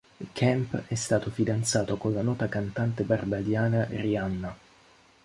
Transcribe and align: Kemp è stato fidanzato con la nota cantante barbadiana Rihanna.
Kemp 0.33 0.85
è 0.87 0.95
stato 0.95 1.29
fidanzato 1.29 1.95
con 1.95 2.11
la 2.15 2.23
nota 2.23 2.49
cantante 2.49 3.03
barbadiana 3.03 3.83
Rihanna. 3.87 4.57